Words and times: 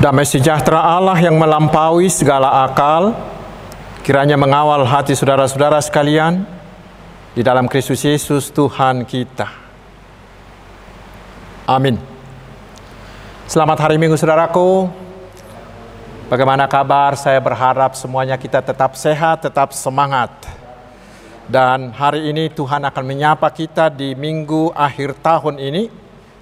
Damai 0.00 0.24
sejahtera 0.24 0.80
Allah 0.80 1.12
yang 1.20 1.36
melampaui 1.36 2.08
segala 2.08 2.64
akal, 2.64 3.12
kiranya 4.00 4.32
mengawal 4.32 4.80
hati 4.88 5.12
saudara-saudara 5.12 5.76
sekalian 5.76 6.48
di 7.36 7.44
dalam 7.44 7.68
Kristus 7.68 8.00
Yesus 8.00 8.48
Tuhan 8.48 9.04
kita. 9.04 9.44
Amin. 11.68 12.00
Selamat 13.44 13.76
hari 13.84 14.00
Minggu 14.00 14.16
saudaraku. 14.16 14.88
Bagaimana 16.32 16.64
kabar? 16.64 17.12
Saya 17.20 17.36
berharap 17.36 17.92
semuanya 17.92 18.40
kita 18.40 18.64
tetap 18.64 18.96
sehat, 18.96 19.44
tetap 19.44 19.76
semangat. 19.76 20.32
Dan 21.44 21.92
hari 21.92 22.32
ini 22.32 22.48
Tuhan 22.48 22.88
akan 22.88 23.04
menyapa 23.04 23.52
kita 23.52 23.92
di 23.92 24.16
minggu 24.16 24.72
akhir 24.72 25.20
tahun 25.20 25.60
ini 25.60 25.92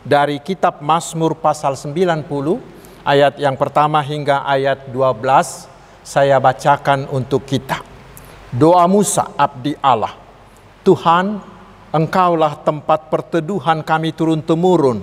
dari 0.06 0.38
kitab 0.38 0.78
Mazmur 0.78 1.34
pasal 1.34 1.74
90 1.74 2.77
ayat 3.08 3.40
yang 3.40 3.56
pertama 3.56 4.04
hingga 4.04 4.44
ayat 4.44 4.92
12 4.92 6.04
saya 6.04 6.36
bacakan 6.36 7.08
untuk 7.08 7.48
kita. 7.48 7.80
Doa 8.52 8.84
Musa 8.84 9.32
abdi 9.32 9.72
Allah. 9.80 10.12
Tuhan, 10.84 11.56
Engkaulah 11.88 12.60
tempat 12.68 13.08
perteduhan 13.08 13.80
kami 13.80 14.12
turun-temurun. 14.12 15.00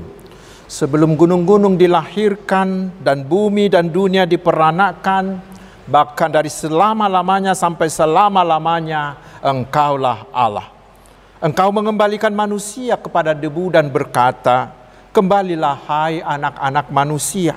Sebelum 0.70 1.18
gunung-gunung 1.18 1.78
dilahirkan 1.78 2.94
dan 3.02 3.26
bumi 3.26 3.74
dan 3.74 3.90
dunia 3.90 4.30
diperanakan, 4.30 5.42
bahkan 5.90 6.30
dari 6.30 6.50
selama-lamanya 6.50 7.58
sampai 7.58 7.90
selama-lamanya 7.90 9.18
Engkaulah 9.42 10.30
Allah. 10.30 10.70
Engkau 11.42 11.70
mengembalikan 11.74 12.34
manusia 12.34 12.98
kepada 12.98 13.34
debu 13.34 13.74
dan 13.74 13.90
berkata, 13.90 14.74
Kembalilah 15.10 15.78
hai 15.86 16.22
anak-anak 16.22 16.86
manusia 16.90 17.54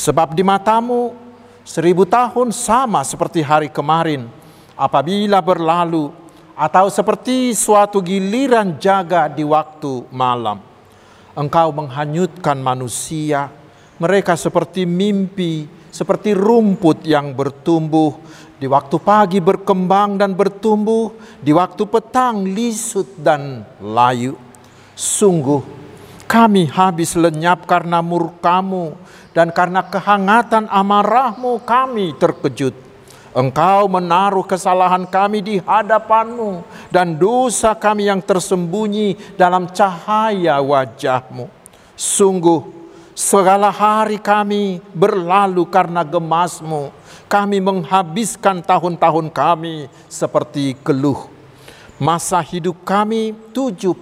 Sebab 0.00 0.32
di 0.32 0.40
matamu 0.40 1.12
seribu 1.60 2.08
tahun 2.08 2.56
sama 2.56 3.04
seperti 3.04 3.44
hari 3.44 3.68
kemarin 3.68 4.32
apabila 4.72 5.44
berlalu 5.44 6.08
atau 6.56 6.88
seperti 6.88 7.52
suatu 7.52 8.00
giliran 8.00 8.80
jaga 8.80 9.28
di 9.28 9.44
waktu 9.44 10.08
malam. 10.08 10.56
Engkau 11.36 11.68
menghanyutkan 11.76 12.56
manusia, 12.64 13.52
mereka 14.00 14.40
seperti 14.40 14.88
mimpi, 14.88 15.68
seperti 15.92 16.32
rumput 16.32 17.04
yang 17.04 17.36
bertumbuh, 17.36 18.16
di 18.56 18.64
waktu 18.64 18.96
pagi 19.04 19.36
berkembang 19.36 20.16
dan 20.16 20.32
bertumbuh, 20.32 21.12
di 21.44 21.52
waktu 21.52 21.84
petang 21.84 22.48
lisut 22.48 23.20
dan 23.20 23.68
layu. 23.84 24.32
Sungguh 24.96 25.79
kami 26.30 26.70
habis 26.70 27.18
lenyap 27.18 27.66
karena 27.66 27.98
murkamu 27.98 28.94
dan 29.34 29.50
karena 29.50 29.82
kehangatan 29.82 30.70
amarahmu 30.70 31.58
kami 31.66 32.14
terkejut. 32.14 32.70
Engkau 33.34 33.90
menaruh 33.90 34.46
kesalahan 34.46 35.06
kami 35.06 35.42
di 35.42 35.56
hadapanmu 35.58 36.62
dan 36.90 37.18
dosa 37.18 37.74
kami 37.74 38.06
yang 38.06 38.22
tersembunyi 38.22 39.18
dalam 39.34 39.70
cahaya 39.74 40.58
wajahmu. 40.62 41.50
Sungguh 41.98 42.62
segala 43.14 43.70
hari 43.70 44.18
kami 44.22 44.78
berlalu 44.94 45.66
karena 45.66 46.06
gemasmu. 46.06 46.94
Kami 47.30 47.62
menghabiskan 47.62 48.62
tahun-tahun 48.62 49.30
kami 49.30 49.86
seperti 50.10 50.74
keluh. 50.82 51.39
Masa 52.00 52.40
hidup 52.40 52.80
kami 52.80 53.36
70 53.52 53.92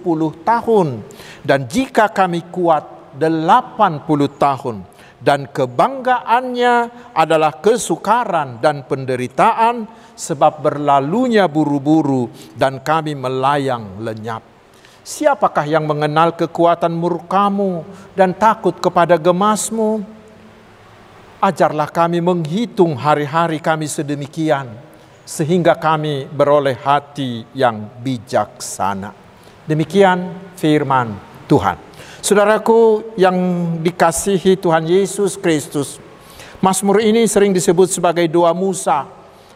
tahun 0.47 1.03
dan 1.43 1.67
jika 1.67 2.07
kami 2.07 2.47
kuat 2.47 3.11
80 3.19 4.39
tahun 4.39 4.87
dan 5.19 5.51
kebanggaannya 5.51 6.73
adalah 7.11 7.59
kesukaran 7.59 8.63
dan 8.63 8.87
penderitaan 8.87 9.83
sebab 10.15 10.63
berlalunya 10.63 11.43
buru-buru 11.51 12.31
dan 12.55 12.79
kami 12.79 13.19
melayang 13.19 13.99
lenyap. 13.99 14.47
Siapakah 15.03 15.67
yang 15.67 15.83
mengenal 15.83 16.39
kekuatan 16.39 16.95
murkamu 16.95 17.83
dan 18.15 18.31
takut 18.31 18.79
kepada 18.79 19.19
gemasmu? 19.19 20.07
Ajarlah 21.43 21.91
kami 21.91 22.23
menghitung 22.23 22.95
hari-hari 22.95 23.59
kami 23.59 23.91
sedemikian 23.91 24.87
sehingga 25.29 25.77
kami 25.77 26.25
beroleh 26.25 26.73
hati 26.73 27.45
yang 27.53 27.85
bijaksana. 28.01 29.13
Demikian 29.69 30.33
firman 30.57 31.13
Tuhan. 31.45 31.77
Saudaraku 32.17 33.13
yang 33.13 33.37
dikasihi 33.77 34.57
Tuhan 34.57 34.89
Yesus 34.89 35.37
Kristus, 35.37 36.01
Mazmur 36.57 37.05
ini 37.05 37.29
sering 37.29 37.53
disebut 37.53 37.93
sebagai 37.93 38.25
doa 38.25 38.57
Musa, 38.57 39.05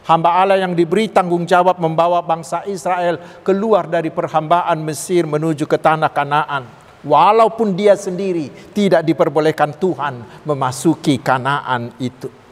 hamba 0.06 0.38
Allah 0.38 0.62
yang 0.62 0.78
diberi 0.78 1.10
tanggung 1.10 1.50
jawab 1.50 1.82
membawa 1.82 2.22
bangsa 2.22 2.62
Israel 2.70 3.42
keluar 3.42 3.90
dari 3.90 4.14
perhambaan 4.14 4.78
Mesir 4.86 5.26
menuju 5.26 5.66
ke 5.66 5.82
tanah 5.82 6.14
Kanaan. 6.14 6.70
Walaupun 7.04 7.74
dia 7.74 7.98
sendiri 7.98 8.48
tidak 8.72 9.04
diperbolehkan 9.04 9.76
Tuhan 9.76 10.46
memasuki 10.46 11.18
Kanaan 11.20 11.98
itu. 11.98 12.43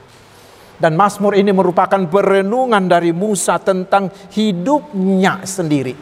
Dan 0.82 0.98
Mazmur 0.98 1.38
ini 1.38 1.54
merupakan 1.54 2.02
perenungan 2.10 2.90
dari 2.90 3.14
Musa 3.14 3.62
tentang 3.62 4.10
hidupnya 4.34 5.46
sendiri. 5.46 5.94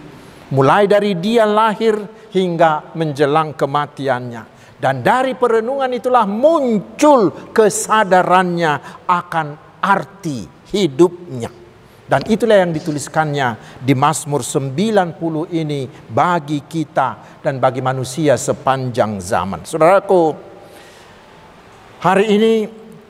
Mulai 0.56 0.88
dari 0.88 1.20
dia 1.20 1.44
lahir 1.44 2.00
hingga 2.32 2.96
menjelang 2.96 3.60
kematiannya. 3.60 4.58
Dan 4.80 5.04
dari 5.04 5.36
perenungan 5.36 5.92
itulah 5.92 6.24
muncul 6.24 7.52
kesadarannya 7.52 9.04
akan 9.04 9.48
arti 9.84 10.48
hidupnya. 10.72 11.52
Dan 12.10 12.24
itulah 12.32 12.64
yang 12.64 12.72
dituliskannya 12.72 13.78
di 13.84 13.94
Mazmur 13.94 14.42
90 14.42 15.20
ini 15.60 15.92
bagi 16.08 16.64
kita 16.64 17.44
dan 17.44 17.60
bagi 17.60 17.84
manusia 17.84 18.40
sepanjang 18.40 19.20
zaman. 19.20 19.68
Saudaraku, 19.68 20.34
hari 22.00 22.26
ini 22.34 22.54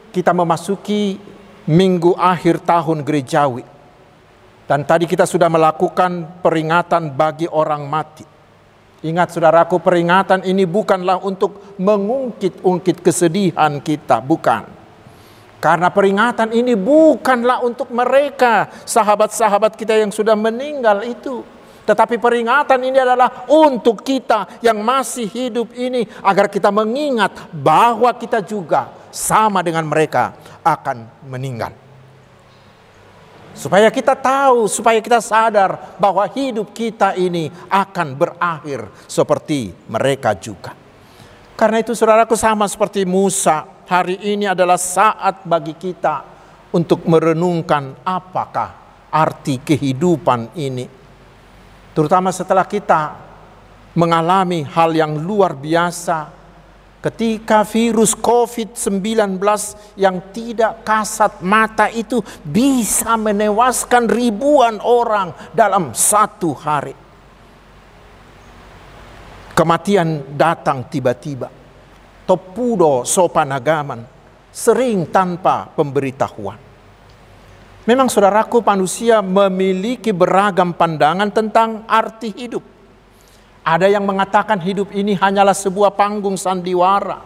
kita 0.09 0.33
memasuki 0.35 1.28
minggu 1.69 2.17
akhir 2.17 2.65
tahun 2.65 3.05
gerejawi. 3.05 3.61
Dan 4.65 4.85
tadi 4.85 5.05
kita 5.05 5.25
sudah 5.25 5.49
melakukan 5.49 6.41
peringatan 6.41 7.13
bagi 7.13 7.45
orang 7.49 7.85
mati. 7.85 8.25
Ingat 9.05 9.31
saudaraku 9.31 9.79
peringatan 9.79 10.43
ini 10.43 10.67
bukanlah 10.67 11.21
untuk 11.23 11.77
mengungkit-ungkit 11.79 12.99
kesedihan 12.99 13.79
kita, 13.79 14.19
bukan. 14.19 14.67
Karena 15.59 15.87
peringatan 15.87 16.51
ini 16.51 16.75
bukanlah 16.75 17.63
untuk 17.63 17.89
mereka, 17.95 18.67
sahabat-sahabat 18.83 19.73
kita 19.79 19.95
yang 19.95 20.11
sudah 20.11 20.35
meninggal 20.35 21.01
itu. 21.07 21.41
Tetapi 21.87 22.21
peringatan 22.21 22.79
ini 22.85 23.01
adalah 23.01 23.49
untuk 23.49 24.05
kita 24.05 24.61
yang 24.61 24.77
masih 24.83 25.25
hidup 25.25 25.73
ini 25.73 26.05
agar 26.21 26.45
kita 26.45 26.69
mengingat 26.69 27.49
bahwa 27.49 28.13
kita 28.13 28.45
juga 28.45 28.98
sama 29.09 29.61
dengan 29.65 29.85
mereka 29.85 30.33
akan 30.63 31.25
meninggal. 31.27 31.73
Supaya 33.53 33.91
kita 33.91 34.15
tahu, 34.15 34.71
supaya 34.71 35.03
kita 35.03 35.19
sadar 35.19 35.99
bahwa 35.99 36.23
hidup 36.31 36.71
kita 36.71 37.17
ini 37.19 37.51
akan 37.67 38.15
berakhir 38.15 38.87
seperti 39.03 39.75
mereka 39.91 40.31
juga. 40.37 40.71
Karena 41.59 41.83
itu 41.83 41.91
saudaraku 41.91 42.39
sama 42.39 42.71
seperti 42.71 43.03
Musa, 43.03 43.67
hari 43.83 44.15
ini 44.31 44.47
adalah 44.47 44.79
saat 44.79 45.43
bagi 45.43 45.75
kita 45.75 46.23
untuk 46.71 47.03
merenungkan 47.03 47.99
apakah 48.07 48.79
arti 49.11 49.59
kehidupan 49.59 50.55
ini. 50.55 50.87
Terutama 51.91 52.31
setelah 52.31 52.63
kita 52.63 53.27
mengalami 53.97 54.63
hal 54.63 54.95
yang 54.95 55.19
luar 55.19 55.51
biasa 55.57 56.38
Ketika 56.99 57.63
virus 57.63 58.11
COVID-19 58.11 59.39
yang 59.95 60.19
tidak 60.35 60.83
kasat 60.83 61.39
mata 61.39 61.87
itu 61.87 62.19
bisa 62.43 63.15
menewaskan 63.15 64.11
ribuan 64.11 64.83
orang 64.83 65.31
dalam 65.55 65.95
satu 65.95 66.51
hari. 66.51 66.91
Kematian 69.55 70.35
datang 70.35 70.91
tiba-tiba. 70.91 71.47
Topudo 72.27 73.07
sopanagaman. 73.07 74.03
Sering 74.51 75.07
tanpa 75.07 75.71
pemberitahuan. 75.71 76.59
Memang 77.87 78.11
saudaraku 78.11 78.59
manusia 78.59 79.23
memiliki 79.23 80.11
beragam 80.11 80.75
pandangan 80.75 81.31
tentang 81.31 81.87
arti 81.87 82.35
hidup. 82.35 82.78
Ada 83.69 83.85
yang 83.85 84.01
mengatakan 84.01 84.57
hidup 84.57 84.89
ini 84.97 85.13
hanyalah 85.13 85.53
sebuah 85.53 85.93
panggung 85.93 86.33
sandiwara. 86.33 87.21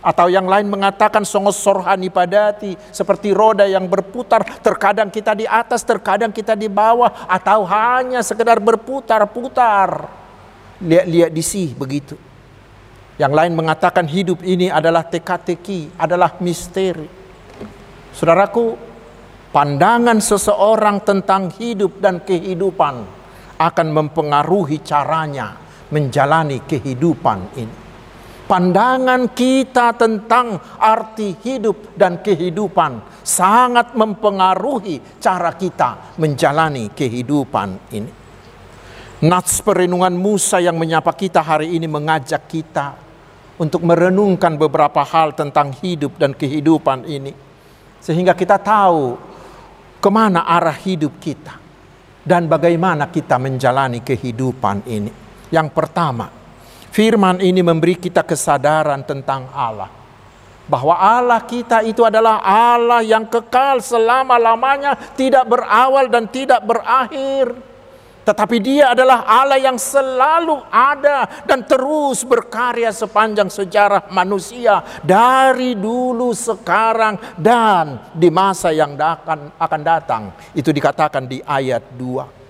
Atau 0.00 0.32
yang 0.32 0.48
lain 0.48 0.72
mengatakan 0.72 1.20
songos 1.28 1.60
sorhani 1.60 2.08
padati. 2.08 2.72
Seperti 2.88 3.36
roda 3.36 3.68
yang 3.68 3.84
berputar. 3.84 4.40
Terkadang 4.64 5.12
kita 5.12 5.36
di 5.36 5.44
atas, 5.44 5.84
terkadang 5.84 6.32
kita 6.32 6.56
di 6.56 6.72
bawah. 6.72 7.28
Atau 7.28 7.68
hanya 7.68 8.24
sekedar 8.24 8.56
berputar-putar. 8.56 10.08
Lihat-lihat 10.80 11.30
di 11.36 11.44
sih 11.44 11.76
begitu. 11.76 12.16
Yang 13.20 13.32
lain 13.36 13.52
mengatakan 13.52 14.08
hidup 14.08 14.40
ini 14.48 14.72
adalah 14.72 15.04
teka-teki, 15.04 15.92
adalah 16.00 16.40
misteri. 16.40 17.04
Saudaraku, 18.16 18.80
pandangan 19.52 20.24
seseorang 20.24 21.04
tentang 21.04 21.52
hidup 21.60 22.00
dan 22.00 22.24
kehidupan 22.24 23.04
akan 23.60 23.86
mempengaruhi 23.92 24.80
caranya 24.80 25.65
menjalani 25.90 26.62
kehidupan 26.64 27.38
ini. 27.58 27.76
Pandangan 28.46 29.34
kita 29.34 29.98
tentang 29.98 30.78
arti 30.78 31.34
hidup 31.42 31.98
dan 31.98 32.22
kehidupan 32.22 33.02
sangat 33.26 33.98
mempengaruhi 33.98 35.18
cara 35.18 35.50
kita 35.58 36.14
menjalani 36.14 36.94
kehidupan 36.94 37.90
ini. 37.90 38.10
Nats 39.26 39.58
perenungan 39.66 40.14
Musa 40.14 40.62
yang 40.62 40.78
menyapa 40.78 41.10
kita 41.10 41.42
hari 41.42 41.74
ini 41.74 41.90
mengajak 41.90 42.46
kita 42.46 42.94
untuk 43.58 43.82
merenungkan 43.82 44.54
beberapa 44.54 45.02
hal 45.02 45.34
tentang 45.34 45.74
hidup 45.82 46.14
dan 46.14 46.30
kehidupan 46.30 47.02
ini. 47.02 47.34
Sehingga 47.98 48.38
kita 48.38 48.62
tahu 48.62 49.18
ke 49.98 50.06
mana 50.06 50.46
arah 50.46 50.76
hidup 50.86 51.18
kita 51.18 51.58
dan 52.22 52.46
bagaimana 52.46 53.10
kita 53.10 53.42
menjalani 53.42 54.06
kehidupan 54.06 54.86
ini. 54.86 55.25
Yang 55.50 55.68
pertama, 55.70 56.32
firman 56.90 57.38
ini 57.38 57.62
memberi 57.62 57.94
kita 57.94 58.26
kesadaran 58.26 59.06
tentang 59.06 59.46
Allah. 59.54 59.90
Bahwa 60.66 60.98
Allah 60.98 61.38
kita 61.46 61.86
itu 61.86 62.02
adalah 62.02 62.42
Allah 62.42 62.98
yang 62.98 63.22
kekal 63.30 63.78
selama-lamanya, 63.78 64.98
tidak 65.14 65.46
berawal 65.46 66.10
dan 66.10 66.26
tidak 66.26 66.58
berakhir. 66.66 67.54
Tetapi 68.26 68.58
dia 68.58 68.90
adalah 68.90 69.22
Allah 69.22 69.54
yang 69.54 69.78
selalu 69.78 70.58
ada 70.66 71.46
dan 71.46 71.62
terus 71.62 72.26
berkarya 72.26 72.90
sepanjang 72.90 73.46
sejarah 73.46 74.10
manusia 74.10 74.82
dari 75.06 75.78
dulu, 75.78 76.34
sekarang, 76.34 77.38
dan 77.38 78.10
di 78.10 78.26
masa 78.26 78.74
yang 78.74 78.98
akan, 78.98 79.80
datang. 79.86 80.34
Itu 80.58 80.74
dikatakan 80.74 81.30
di 81.30 81.38
ayat 81.46 81.94
2. 81.94 82.45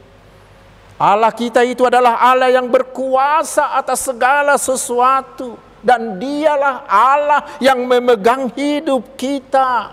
Allah 0.97 1.29
kita 1.29 1.61
itu 1.61 1.85
adalah 1.85 2.17
Allah 2.17 2.49
yang 2.49 2.73
berkuasa 2.73 3.77
atas 3.77 4.09
segala 4.09 4.57
sesuatu. 4.57 5.61
Dan 5.87 6.19
dialah 6.19 6.83
Allah 6.89 7.41
yang 7.63 7.85
memegang 7.87 8.51
hidup 8.57 9.15
kita. 9.15 9.93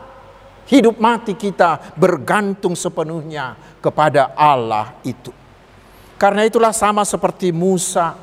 Hidup 0.66 0.98
mati 0.98 1.36
kita 1.36 1.94
bergantung 1.94 2.74
sepenuhnya 2.74 3.54
kepada 3.84 4.32
Allah 4.34 4.96
itu. 5.04 5.30
Karena 6.16 6.48
itulah 6.48 6.72
sama 6.72 7.04
seperti 7.04 7.52
Musa, 7.52 8.16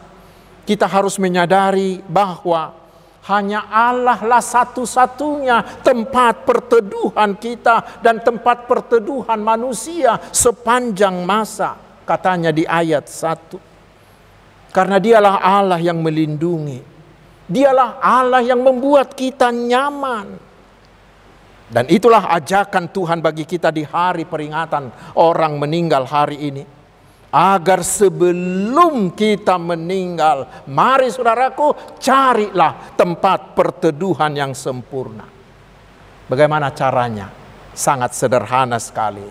kita 0.64 0.88
harus 0.88 1.20
menyadari 1.20 2.00
bahwa 2.08 2.80
hanya 3.28 3.68
Allah 3.68 4.16
lah 4.24 4.40
satu-satunya 4.40 5.84
tempat 5.84 6.48
perteduhan 6.48 7.36
kita 7.36 8.00
dan 8.00 8.24
tempat 8.24 8.64
perteduhan 8.64 9.36
manusia 9.36 10.16
sepanjang 10.32 11.22
masa. 11.28 11.89
Katanya 12.08 12.50
di 12.50 12.66
ayat 12.66 13.06
1. 13.06 14.74
Karena 14.74 15.02
dialah 15.02 15.42
Allah 15.42 15.80
yang 15.82 15.98
melindungi. 15.98 16.80
Dialah 17.50 17.98
Allah 17.98 18.42
yang 18.46 18.62
membuat 18.62 19.18
kita 19.18 19.50
nyaman. 19.50 20.38
Dan 21.70 21.86
itulah 21.86 22.30
ajakan 22.34 22.90
Tuhan 22.90 23.18
bagi 23.22 23.46
kita 23.46 23.70
di 23.70 23.86
hari 23.86 24.26
peringatan 24.26 25.14
orang 25.14 25.54
meninggal 25.54 26.02
hari 26.02 26.38
ini 26.50 26.62
agar 27.30 27.86
sebelum 27.86 29.14
kita 29.14 29.54
meninggal, 29.54 30.66
mari 30.66 31.06
saudaraku, 31.14 31.94
carilah 32.02 32.98
tempat 32.98 33.54
perteduhan 33.54 34.34
yang 34.34 34.50
sempurna. 34.50 35.22
Bagaimana 36.26 36.74
caranya? 36.74 37.30
Sangat 37.70 38.18
sederhana 38.18 38.82
sekali. 38.82 39.22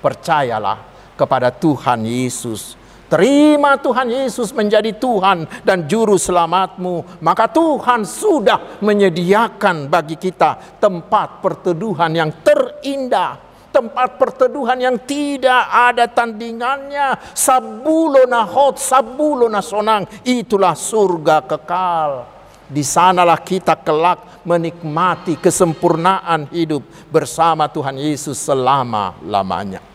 Percayalah 0.00 0.91
kepada 1.16 1.52
Tuhan 1.52 2.04
Yesus. 2.04 2.80
Terima 3.12 3.76
Tuhan 3.76 4.08
Yesus 4.08 4.56
menjadi 4.56 4.88
Tuhan 4.96 5.44
dan 5.68 5.84
juru 5.84 6.16
selamatmu. 6.16 7.20
Maka 7.20 7.44
Tuhan 7.44 8.08
sudah 8.08 8.80
menyediakan 8.80 9.92
bagi 9.92 10.16
kita 10.16 10.80
tempat 10.80 11.44
perteduhan 11.44 12.08
yang 12.16 12.32
terindah 12.40 13.52
tempat 13.72 14.20
perteduhan 14.20 14.76
yang 14.76 14.96
tidak 15.00 15.64
ada 15.72 16.04
tandingannya. 16.04 17.16
Sabulona 17.32 18.44
hot, 18.44 18.76
sabulona 18.76 19.64
sonang, 19.64 20.04
itulah 20.28 20.76
surga 20.76 21.40
kekal. 21.48 22.28
Di 22.68 22.84
sanalah 22.84 23.40
kita 23.40 23.76
kelak 23.80 24.44
menikmati 24.48 25.36
kesempurnaan 25.40 26.48
hidup 26.52 26.84
bersama 27.08 27.68
Tuhan 27.68 27.96
Yesus 28.00 28.40
selama-lamanya. 28.40 29.91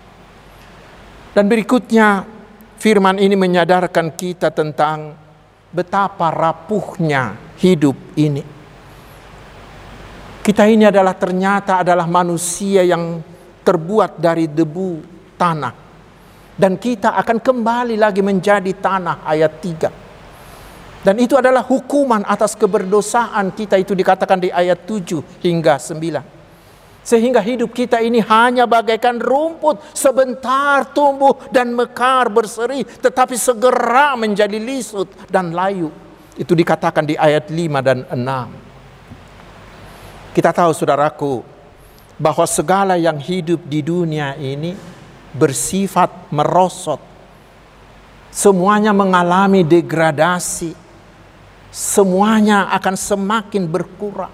Dan 1.37 1.45
berikutnya 1.45 2.25
firman 2.81 3.21
ini 3.21 3.37
menyadarkan 3.37 4.17
kita 4.17 4.49
tentang 4.49 5.13
betapa 5.69 6.33
rapuhnya 6.33 7.37
hidup 7.61 7.93
ini. 8.17 8.41
Kita 10.41 10.65
ini 10.65 10.89
adalah 10.89 11.13
ternyata 11.13 11.85
adalah 11.85 12.09
manusia 12.09 12.81
yang 12.81 13.21
terbuat 13.61 14.17
dari 14.17 14.49
debu 14.49 14.91
tanah. 15.37 15.73
Dan 16.57 16.81
kita 16.81 17.13
akan 17.13 17.37
kembali 17.37 18.01
lagi 18.01 18.25
menjadi 18.25 18.73
tanah 18.73 19.21
ayat 19.21 19.61
3. 19.61 21.05
Dan 21.05 21.21
itu 21.21 21.37
adalah 21.37 21.61
hukuman 21.61 22.25
atas 22.25 22.57
keberdosaan 22.57 23.53
kita 23.53 23.77
itu 23.77 23.93
dikatakan 23.93 24.41
di 24.41 24.49
ayat 24.49 24.89
7 24.89 25.21
hingga 25.45 25.77
9. 25.77 26.36
Sehingga 27.07 27.39
hidup 27.39 27.71
kita 27.71 28.03
ini 28.03 28.19
hanya 28.19 28.67
bagaikan 28.67 29.15
rumput 29.15 29.79
sebentar 29.95 30.91
tumbuh 30.91 31.39
dan 31.55 31.71
mekar 31.71 32.27
berseri 32.27 32.83
tetapi 32.83 33.39
segera 33.39 34.11
menjadi 34.19 34.59
lisut 34.59 35.07
dan 35.31 35.55
layu. 35.55 35.87
Itu 36.35 36.51
dikatakan 36.51 37.07
di 37.07 37.15
ayat 37.15 37.47
5 37.47 37.79
dan 37.79 38.03
6. 38.11 40.35
Kita 40.35 40.51
tahu 40.51 40.75
saudaraku, 40.75 41.47
bahwa 42.17 42.45
segala 42.49 42.97
yang 42.97 43.21
hidup 43.21 43.61
di 43.65 43.85
dunia 43.85 44.33
ini 44.37 44.73
bersifat 45.33 46.09
merosot. 46.33 46.99
Semuanya 48.33 48.93
mengalami 48.93 49.65
degradasi. 49.65 50.73
Semuanya 51.73 52.69
akan 52.73 52.95
semakin 52.97 53.69
berkurang. 53.69 54.33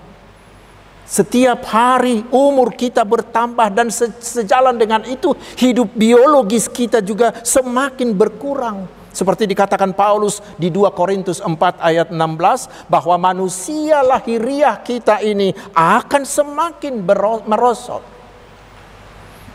Setiap 1.03 1.67
hari 1.67 2.23
umur 2.31 2.72
kita 2.72 3.03
bertambah 3.03 3.67
dan 3.75 3.91
sejalan 4.24 4.79
dengan 4.79 5.03
itu 5.03 5.36
hidup 5.60 5.91
biologis 5.91 6.72
kita 6.72 7.03
juga 7.03 7.36
semakin 7.43 8.15
berkurang 8.15 8.88
seperti 9.13 9.45
dikatakan 9.45 9.93
Paulus 9.93 10.41
di 10.57 10.74
2 10.74 10.89
Korintus 10.89 11.38
4 11.38 11.53
ayat 11.77 12.10
16 12.10 12.89
bahwa 12.89 13.15
manusia 13.22 14.01
lahiriah 14.01 14.81
kita 14.81 15.22
ini 15.22 15.53
akan 15.77 16.25
semakin 16.25 17.05
merosot. 17.45 18.01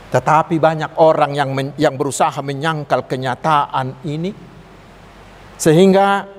Tetapi 0.09 0.57
banyak 0.57 0.95
orang 1.02 1.35
yang 1.35 1.50
yang 1.75 1.99
berusaha 1.99 2.38
menyangkal 2.38 3.05
kenyataan 3.05 3.99
ini 4.07 4.31
sehingga 5.59 6.38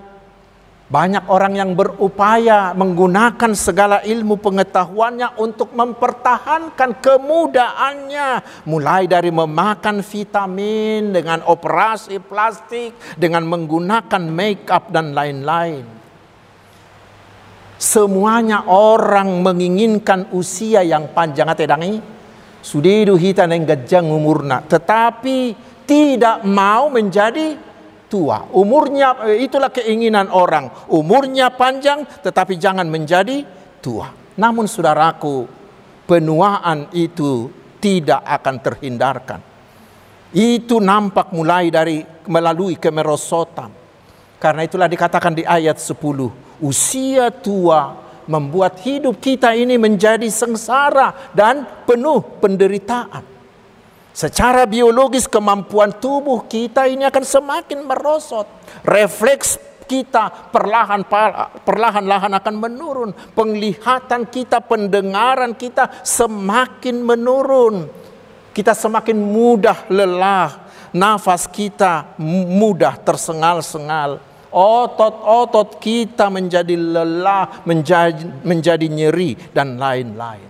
banyak 0.89 1.29
orang 1.29 1.53
yang 1.53 1.77
berupaya 1.77 2.74
menggunakan 2.74 3.53
segala 3.53 4.01
ilmu 4.01 4.41
pengetahuannya 4.41 5.38
untuk 5.38 5.69
mempertahankan 5.77 6.98
kemudaannya. 6.98 8.29
Mulai 8.65 9.05
dari 9.05 9.29
memakan 9.29 10.01
vitamin, 10.01 11.13
dengan 11.13 11.46
operasi 11.46 12.17
plastik, 12.17 12.98
dengan 13.13 13.46
menggunakan 13.46 14.24
make 14.34 14.65
up 14.74 14.89
dan 14.89 15.13
lain-lain. 15.13 15.86
Semuanya 17.77 18.65
orang 18.65 19.46
menginginkan 19.46 20.34
usia 20.34 20.81
yang 20.81 21.13
panjang 21.13 21.53
atedangi. 21.53 22.01
Sudidu 22.65 23.13
hitan 23.13 23.53
yang 23.53 23.63
gajang 23.69 24.10
umurna. 24.10 24.65
Tetapi 24.65 25.53
tidak 25.86 26.41
mau 26.50 26.89
menjadi 26.89 27.68
tua. 28.09 28.49
Umurnya 28.51 29.29
eh, 29.29 29.45
itulah 29.45 29.69
keinginan 29.69 30.27
orang. 30.33 30.89
Umurnya 30.89 31.53
panjang 31.53 32.03
tetapi 32.25 32.57
jangan 32.57 32.89
menjadi 32.89 33.45
tua. 33.79 34.11
Namun 34.35 34.65
saudaraku, 34.65 35.45
penuaan 36.09 36.89
itu 36.91 37.53
tidak 37.77 38.25
akan 38.25 38.55
terhindarkan. 38.59 39.39
Itu 40.33 40.81
nampak 40.81 41.31
mulai 41.31 41.69
dari 41.69 42.01
melalui 42.25 42.77
kemerosotan. 42.77 43.71
Karena 44.39 44.61
itulah 44.63 44.87
dikatakan 44.87 45.35
di 45.35 45.43
ayat 45.43 45.77
10, 45.77 45.99
usia 46.63 47.27
tua 47.33 48.09
membuat 48.29 48.79
hidup 48.85 49.17
kita 49.17 49.57
ini 49.57 49.75
menjadi 49.75 50.29
sengsara 50.29 51.33
dan 51.33 51.65
penuh 51.83 52.21
penderitaan. 52.39 53.38
Secara 54.09 54.65
biologis 54.65 55.29
kemampuan 55.29 55.95
tubuh 55.95 56.43
kita 56.49 56.89
ini 56.89 57.05
akan 57.05 57.23
semakin 57.23 57.85
merosot. 57.85 58.49
Refleks 58.83 59.69
kita 59.89 60.53
perlahan 60.53 61.01
perlahan-lahan 61.65 62.33
akan 62.37 62.55
menurun. 62.61 63.11
Penglihatan 63.33 64.29
kita, 64.29 64.61
pendengaran 64.61 65.57
kita 65.57 66.05
semakin 66.05 67.01
menurun. 67.01 67.89
Kita 68.53 68.77
semakin 68.77 69.17
mudah 69.17 69.89
lelah, 69.89 70.69
nafas 70.93 71.49
kita 71.49 72.17
mudah 72.21 72.97
tersengal-sengal. 73.01 74.21
Otot-otot 74.49 75.77
kita 75.77 76.33
menjadi 76.33 76.73
lelah, 76.73 77.61
menjadi, 77.65 78.25
menjadi 78.41 78.87
nyeri 78.89 79.37
dan 79.53 79.77
lain-lain. 79.77 80.48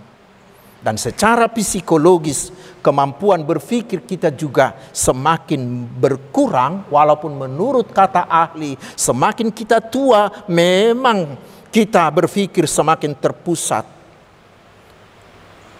Dan 0.80 0.96
secara 0.96 1.52
psikologis 1.52 2.48
kemampuan 2.80 3.44
berpikir 3.44 4.00
kita 4.00 4.32
juga 4.32 4.72
semakin 4.96 5.84
berkurang 5.84 6.88
walaupun 6.88 7.36
menurut 7.36 7.92
kata 7.92 8.24
ahli 8.24 8.80
semakin 8.96 9.52
kita 9.52 9.84
tua 9.84 10.48
memang 10.48 11.36
kita 11.68 12.08
berpikir 12.08 12.64
semakin 12.64 13.12
terpusat. 13.12 13.84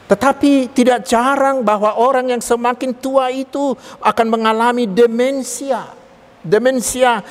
Tetapi 0.05 0.75
tidak 0.77 1.09
jarang 1.09 1.65
bahwa 1.65 1.97
orang 1.97 2.37
yang 2.37 2.43
semakin 2.43 2.93
tua 2.93 3.33
itu 3.33 3.73
akan 4.05 4.27
mengalami 4.29 4.85
demensia. 4.85 5.97
Demensia 6.45 7.25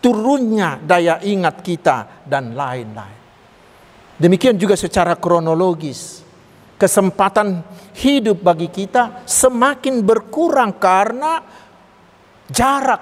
turunnya 0.00 0.80
daya 0.80 1.20
ingat 1.20 1.60
kita 1.60 2.24
dan 2.24 2.56
lain-lain. 2.56 3.20
Demikian 4.16 4.54
juga 4.54 4.78
secara 4.78 5.18
kronologis 5.18 6.21
kesempatan 6.82 7.62
hidup 7.94 8.42
bagi 8.42 8.66
kita 8.66 9.22
semakin 9.22 10.02
berkurang 10.02 10.74
karena 10.82 11.38
jarak 12.50 12.98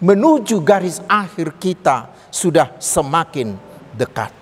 menuju 0.00 0.64
garis 0.64 1.04
akhir 1.04 1.60
kita 1.60 2.08
sudah 2.32 2.72
semakin 2.80 3.52
dekat. 3.92 4.32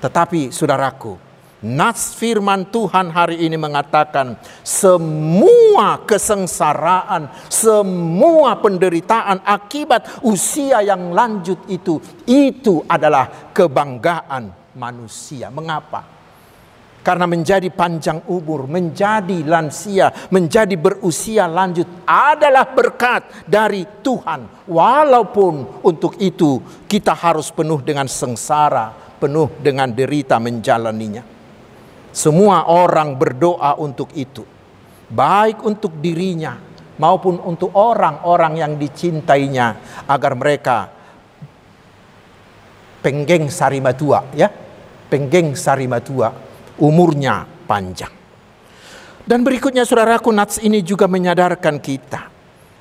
Tetapi 0.00 0.48
saudaraku, 0.48 1.20
Nats 1.58 2.16
firman 2.16 2.70
Tuhan 2.72 3.12
hari 3.12 3.44
ini 3.44 3.60
mengatakan 3.60 4.40
semua 4.64 6.00
kesengsaraan, 6.08 7.28
semua 7.52 8.56
penderitaan 8.64 9.44
akibat 9.44 10.24
usia 10.24 10.80
yang 10.80 11.12
lanjut 11.12 11.68
itu, 11.68 12.00
itu 12.24 12.80
adalah 12.88 13.52
kebanggaan 13.52 14.72
manusia. 14.78 15.50
Mengapa? 15.50 16.17
Karena 16.98 17.24
menjadi 17.24 17.72
panjang 17.72 18.20
umur, 18.28 18.68
menjadi 18.68 19.40
lansia, 19.46 20.12
menjadi 20.28 20.76
berusia 20.76 21.48
lanjut 21.48 21.86
adalah 22.04 22.68
berkat 22.68 23.48
dari 23.48 23.86
Tuhan. 24.04 24.68
Walaupun 24.68 25.82
untuk 25.86 26.20
itu 26.20 26.60
kita 26.84 27.16
harus 27.16 27.48
penuh 27.48 27.80
dengan 27.80 28.04
sengsara, 28.10 28.92
penuh 29.16 29.48
dengan 29.62 29.88
derita 29.88 30.36
menjalaninya. 30.36 31.24
Semua 32.12 32.68
orang 32.68 33.16
berdoa 33.16 33.78
untuk 33.80 34.12
itu. 34.12 34.44
Baik 35.08 35.64
untuk 35.64 35.96
dirinya 36.02 36.68
maupun 36.98 37.40
untuk 37.40 37.72
orang-orang 37.72 38.58
yang 38.58 38.72
dicintainya 38.76 39.78
agar 40.04 40.34
mereka 40.34 40.90
penggeng 42.98 43.46
sarimatua 43.46 44.34
ya 44.34 44.50
penggeng 45.06 45.54
sarimatua 45.54 46.47
umurnya 46.78 47.46
panjang. 47.66 48.10
Dan 49.28 49.44
berikutnya 49.44 49.84
saudaraku 49.84 50.32
Nats 50.32 50.56
ini 50.56 50.80
juga 50.80 51.04
menyadarkan 51.04 51.76
kita 51.76 52.32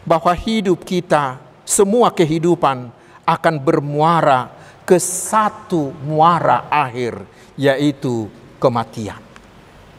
bahwa 0.08 0.32
hidup 0.32 0.88
kita 0.88 1.44
semua 1.68 2.16
kehidupan 2.16 2.88
akan 3.28 3.56
bermuara 3.60 4.48
ke 4.88 4.96
satu 4.96 5.92
muara 6.08 6.72
akhir 6.72 7.20
yaitu 7.60 8.32
kematian. 8.64 9.20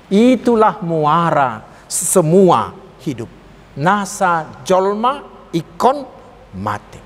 Itulah 0.08 0.80
muara 0.80 1.68
semua 1.84 2.72
hidup. 3.04 3.28
Nasa 3.76 4.64
jolma 4.64 5.20
ikon 5.52 6.08
mati. 6.56 7.00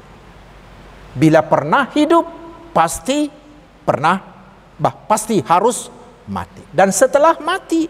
Bila 1.18 1.42
pernah 1.42 1.90
hidup 1.90 2.24
pasti 2.70 3.26
pernah 3.82 4.22
bah 4.78 4.94
pasti 5.10 5.42
harus 5.42 5.90
mati. 6.32 6.64
Dan 6.72 6.88
setelah 6.88 7.36
mati, 7.44 7.84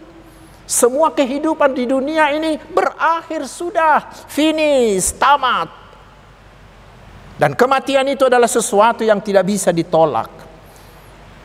semua 0.67 1.15
kehidupan 1.15 1.71
di 1.71 1.87
dunia 1.87 2.35
ini 2.35 2.59
berakhir 2.59 3.47
sudah, 3.47 4.11
finish, 4.27 5.15
tamat. 5.15 5.71
Dan 7.39 7.55
kematian 7.55 8.05
itu 8.11 8.27
adalah 8.27 8.51
sesuatu 8.51 9.01
yang 9.01 9.23
tidak 9.23 9.47
bisa 9.47 9.71
ditolak. 9.71 10.29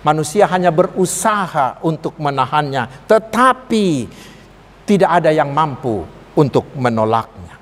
Manusia 0.02 0.46
hanya 0.46 0.70
berusaha 0.70 1.82
untuk 1.82 2.14
menahannya, 2.22 3.06
tetapi 3.10 4.06
tidak 4.86 5.10
ada 5.10 5.34
yang 5.34 5.50
mampu 5.50 6.06
untuk 6.38 6.70
menolaknya. 6.78 7.58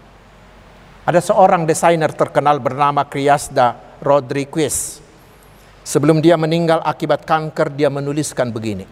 Ada 1.06 1.22
seorang 1.22 1.64
desainer 1.64 2.12
terkenal 2.12 2.60
bernama 2.60 3.06
Criasda 3.06 3.98
Rodriguez. 4.04 5.00
Sebelum 5.86 6.18
dia 6.18 6.34
meninggal 6.34 6.82
akibat 6.82 7.22
kanker, 7.24 7.72
dia 7.72 7.86
menuliskan 7.88 8.50
begini: 8.50 8.84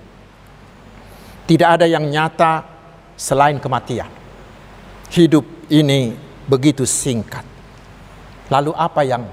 tidak 1.44 1.80
ada 1.80 1.86
yang 1.88 2.04
nyata 2.08 2.64
selain 3.16 3.60
kematian. 3.60 4.08
Hidup 5.12 5.44
ini 5.68 6.16
begitu 6.48 6.88
singkat. 6.88 7.44
Lalu 8.48 8.72
apa 8.76 9.00
yang 9.04 9.24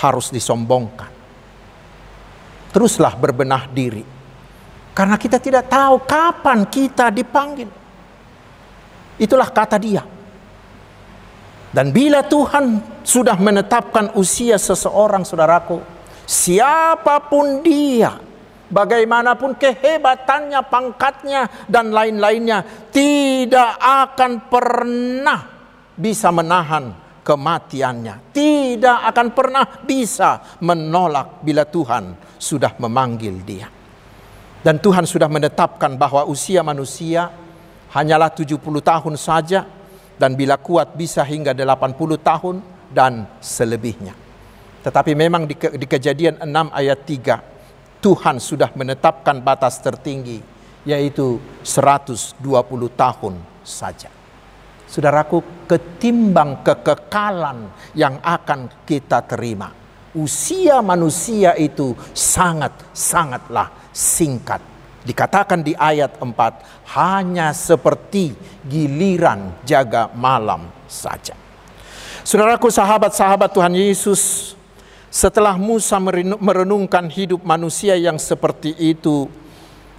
harus 0.00 0.32
disombongkan? 0.32 1.12
Teruslah 2.70 3.18
berbenah 3.18 3.66
diri. 3.68 4.04
Karena 4.94 5.16
kita 5.16 5.40
tidak 5.40 5.66
tahu 5.66 6.04
kapan 6.04 6.68
kita 6.68 7.10
dipanggil. 7.10 7.70
Itulah 9.20 9.48
kata 9.50 9.76
dia. 9.80 10.04
Dan 11.70 11.94
bila 11.94 12.26
Tuhan 12.26 12.82
sudah 13.06 13.38
menetapkan 13.38 14.10
usia 14.18 14.58
seseorang 14.58 15.22
saudaraku, 15.22 15.78
siapa 16.26 17.22
pun 17.30 17.62
dia, 17.62 18.18
bagaimanapun 18.70 19.58
kehebatannya, 19.58 20.60
pangkatnya, 20.70 21.66
dan 21.66 21.90
lain-lainnya, 21.90 22.88
tidak 22.94 23.76
akan 23.82 24.48
pernah 24.48 25.40
bisa 25.98 26.30
menahan 26.32 26.94
kematiannya. 27.20 28.32
Tidak 28.32 28.98
akan 29.10 29.26
pernah 29.36 29.64
bisa 29.84 30.58
menolak 30.64 31.44
bila 31.44 31.68
Tuhan 31.68 32.16
sudah 32.40 32.78
memanggil 32.80 33.36
dia. 33.44 33.68
Dan 34.60 34.80
Tuhan 34.80 35.04
sudah 35.04 35.28
menetapkan 35.28 35.96
bahwa 35.96 36.24
usia 36.28 36.60
manusia 36.60 37.32
hanyalah 37.92 38.30
70 38.32 38.60
tahun 38.60 39.14
saja 39.16 39.64
dan 40.20 40.36
bila 40.36 40.60
kuat 40.60 40.92
bisa 40.96 41.24
hingga 41.24 41.56
80 41.56 41.96
tahun 42.20 42.56
dan 42.92 43.24
selebihnya. 43.40 44.12
Tetapi 44.80 45.12
memang 45.16 45.44
di, 45.48 45.56
ke, 45.56 45.76
di 45.76 45.86
kejadian 45.88 46.44
6 46.44 46.76
ayat 46.76 47.00
3 47.04 47.59
Tuhan 48.00 48.40
sudah 48.40 48.72
menetapkan 48.72 49.38
batas 49.44 49.78
tertinggi 49.78 50.40
yaitu 50.88 51.36
120 51.60 52.40
tahun 52.96 53.34
saja. 53.60 54.08
Saudaraku, 54.90 55.68
ketimbang 55.70 56.66
kekekalan 56.66 57.70
yang 57.94 58.18
akan 58.26 58.66
kita 58.82 59.22
terima, 59.22 59.70
usia 60.16 60.82
manusia 60.82 61.54
itu 61.54 61.94
sangat-sangatlah 62.10 63.70
singkat. 63.94 64.58
Dikatakan 65.06 65.62
di 65.62 65.78
ayat 65.78 66.18
4, 66.18 66.90
hanya 66.98 67.54
seperti 67.54 68.34
giliran 68.66 69.62
jaga 69.62 70.10
malam 70.10 70.66
saja. 70.90 71.38
Saudaraku, 72.26 72.68
sahabat-sahabat 72.68 73.54
Tuhan 73.54 73.72
Yesus, 73.78 74.52
setelah 75.10 75.58
Musa 75.58 75.98
merenungkan 76.38 77.10
hidup 77.10 77.42
manusia 77.42 77.98
yang 77.98 78.14
seperti 78.14 78.78
itu, 78.78 79.26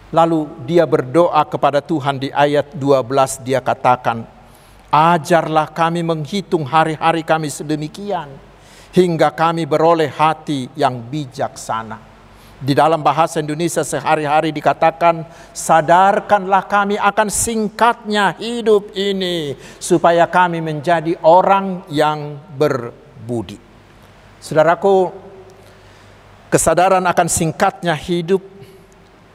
lalu 0.08 0.48
dia 0.64 0.88
berdoa 0.88 1.44
kepada 1.44 1.84
Tuhan 1.84 2.16
di 2.16 2.32
ayat 2.32 2.72
12 2.80 3.44
dia 3.44 3.60
katakan, 3.60 4.24
"Ajarlah 4.88 5.68
kami 5.68 6.00
menghitung 6.00 6.64
hari-hari 6.64 7.28
kami 7.28 7.52
sedemikian 7.52 8.32
hingga 8.96 9.36
kami 9.36 9.68
beroleh 9.68 10.08
hati 10.08 10.72
yang 10.80 11.04
bijaksana." 11.04 12.08
Di 12.62 12.72
dalam 12.78 13.02
bahasa 13.02 13.42
Indonesia 13.42 13.82
sehari-hari 13.82 14.54
dikatakan, 14.54 15.26
sadarkanlah 15.50 16.70
kami 16.70 16.94
akan 16.94 17.28
singkatnya 17.28 18.38
hidup 18.38 18.94
ini, 18.94 19.58
supaya 19.82 20.30
kami 20.30 20.62
menjadi 20.62 21.18
orang 21.26 21.90
yang 21.90 22.38
berbudi. 22.56 23.71
Saudaraku, 24.42 25.14
kesadaran 26.50 27.06
akan 27.06 27.28
singkatnya 27.30 27.94
hidup 27.94 28.42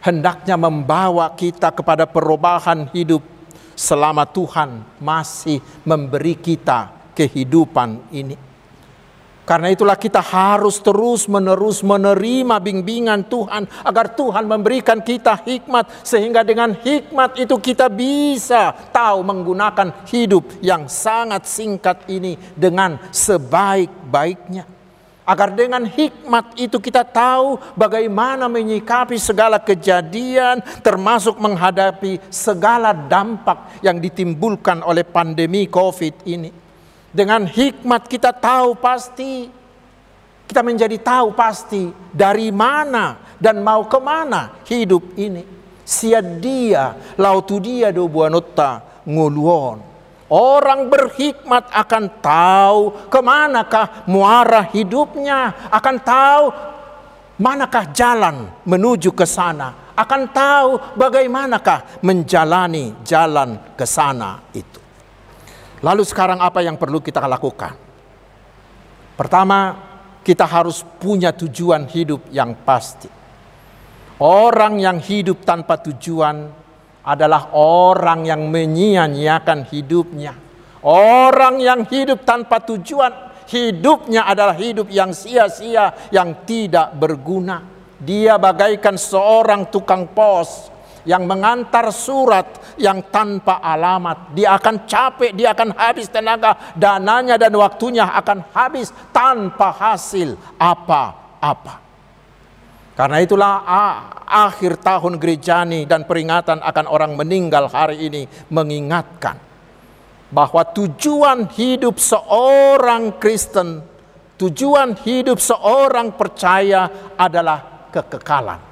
hendaknya 0.02 0.58
membawa 0.58 1.30
kita 1.38 1.70
kepada 1.70 2.10
perubahan 2.10 2.90
hidup 2.90 3.22
selama 3.78 4.26
Tuhan 4.26 4.82
masih 4.98 5.62
memberi 5.86 6.34
kita 6.34 6.90
kehidupan 7.14 8.10
ini. 8.10 8.34
Karena 9.46 9.70
itulah 9.70 9.94
kita 9.94 10.18
harus 10.18 10.82
terus 10.82 11.30
menerus 11.30 11.78
menerima 11.86 12.58
bimbingan 12.58 13.30
Tuhan 13.30 13.70
agar 13.86 14.10
Tuhan 14.10 14.42
memberikan 14.42 14.98
kita 14.98 15.38
hikmat 15.46 16.02
sehingga 16.02 16.42
dengan 16.42 16.74
hikmat 16.74 17.38
itu 17.38 17.54
kita 17.62 17.86
bisa 17.86 18.74
tahu 18.90 19.22
menggunakan 19.22 20.02
hidup 20.10 20.50
yang 20.58 20.90
sangat 20.90 21.46
singkat 21.46 22.10
ini 22.10 22.34
dengan 22.58 22.98
sebaik-baiknya. 23.14 24.75
Agar 25.26 25.50
dengan 25.50 25.82
hikmat 25.82 26.54
itu 26.54 26.78
kita 26.78 27.02
tahu 27.02 27.58
bagaimana 27.74 28.46
menyikapi 28.46 29.18
segala 29.18 29.58
kejadian 29.58 30.62
termasuk 30.86 31.34
menghadapi 31.42 32.22
segala 32.30 32.94
dampak 32.94 33.82
yang 33.82 33.98
ditimbulkan 33.98 34.86
oleh 34.86 35.02
pandemi 35.02 35.66
Covid 35.66 36.22
ini. 36.30 36.54
Dengan 37.10 37.42
hikmat 37.42 38.06
kita 38.06 38.30
tahu 38.30 38.78
pasti, 38.78 39.50
kita 40.46 40.62
menjadi 40.62 40.94
tahu 41.02 41.34
pasti 41.34 41.90
dari 42.14 42.54
mana 42.54 43.18
dan 43.42 43.66
mau 43.66 43.82
ke 43.90 43.98
mana 43.98 44.62
hidup 44.62 45.10
ini. 45.18 45.42
Sia 45.82 46.22
dia, 46.22 46.94
lautu 47.18 47.58
dia 47.58 47.90
do 47.90 48.06
buanota 48.06 48.78
nguluon. 49.02 49.95
Orang 50.26 50.90
berhikmat 50.90 51.70
akan 51.70 52.04
tahu 52.18 52.80
ke 53.06 53.20
manakah 53.22 54.02
muara 54.10 54.66
hidupnya, 54.74 55.70
akan 55.70 55.96
tahu 56.02 56.44
manakah 57.38 57.94
jalan 57.94 58.50
menuju 58.66 59.14
ke 59.14 59.22
sana, 59.22 59.94
akan 59.94 60.22
tahu 60.34 60.70
bagaimanakah 60.98 62.02
menjalani 62.02 62.98
jalan 63.06 63.54
ke 63.78 63.86
sana 63.86 64.42
itu. 64.50 64.82
Lalu 65.78 66.02
sekarang 66.02 66.42
apa 66.42 66.58
yang 66.58 66.74
perlu 66.74 66.98
kita 66.98 67.22
lakukan? 67.22 67.78
Pertama, 69.14 69.78
kita 70.26 70.42
harus 70.42 70.82
punya 70.82 71.30
tujuan 71.30 71.86
hidup 71.86 72.26
yang 72.34 72.58
pasti. 72.66 73.06
Orang 74.18 74.82
yang 74.82 74.98
hidup 74.98 75.46
tanpa 75.46 75.78
tujuan 75.78 76.65
adalah 77.06 77.54
orang 77.54 78.26
yang 78.26 78.50
menyia-nyiakan 78.50 79.70
hidupnya. 79.70 80.34
Orang 80.82 81.62
yang 81.62 81.86
hidup 81.86 82.26
tanpa 82.26 82.58
tujuan, 82.66 83.46
hidupnya 83.46 84.26
adalah 84.26 84.58
hidup 84.58 84.90
yang 84.90 85.14
sia-sia, 85.14 86.10
yang 86.10 86.42
tidak 86.42 86.98
berguna. 86.98 87.62
Dia 87.96 88.36
bagaikan 88.36 88.98
seorang 88.98 89.70
tukang 89.70 90.10
pos 90.10 90.74
yang 91.06 91.24
mengantar 91.24 91.94
surat 91.94 92.74
yang 92.76 93.06
tanpa 93.08 93.62
alamat. 93.62 94.34
Dia 94.34 94.58
akan 94.58 94.84
capek, 94.84 95.30
dia 95.32 95.54
akan 95.54 95.78
habis 95.78 96.10
tenaga, 96.10 96.74
dananya 96.74 97.38
dan 97.38 97.54
waktunya 97.54 98.04
akan 98.10 98.50
habis 98.50 98.90
tanpa 99.14 99.70
hasil 99.70 100.34
apa-apa. 100.58 101.85
Karena 102.96 103.20
itulah 103.20 103.60
akhir 104.24 104.80
tahun 104.80 105.20
gerejani 105.20 105.84
dan 105.84 106.08
peringatan 106.08 106.64
akan 106.64 106.86
orang 106.88 107.12
meninggal 107.12 107.68
hari 107.68 108.08
ini 108.08 108.24
mengingatkan 108.48 109.36
bahwa 110.32 110.64
tujuan 110.72 111.44
hidup 111.52 112.00
seorang 112.00 113.20
Kristen, 113.20 113.84
tujuan 114.40 114.96
hidup 115.04 115.36
seorang 115.36 116.16
percaya 116.16 117.12
adalah 117.20 117.92
kekekalan. 117.92 118.64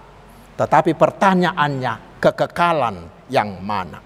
Tetapi 0.56 0.96
pertanyaannya, 0.96 2.16
kekekalan 2.16 3.28
yang 3.28 3.60
mana? 3.60 4.00